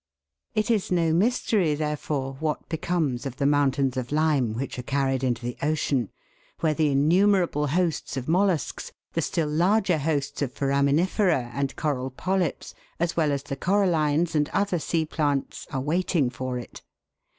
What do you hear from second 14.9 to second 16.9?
plants are waiting for it.